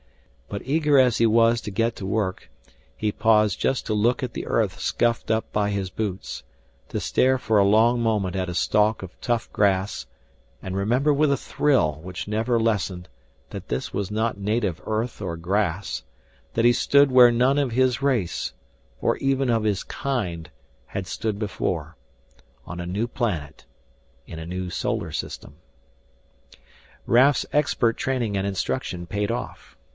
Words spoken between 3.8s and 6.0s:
to look at the earth scuffed up by his